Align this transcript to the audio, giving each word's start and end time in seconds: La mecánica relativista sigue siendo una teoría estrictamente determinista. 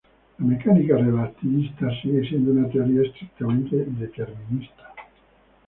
La 0.39 0.45
mecánica 0.47 0.95
relativista 0.97 1.85
sigue 2.01 2.27
siendo 2.27 2.53
una 2.53 2.67
teoría 2.69 3.03
estrictamente 3.03 3.85
determinista. 3.85 4.89